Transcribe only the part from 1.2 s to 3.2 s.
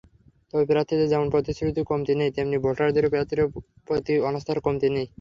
প্রতিশ্রুতির কমতি নেই, তেমনি ভোটারদেরও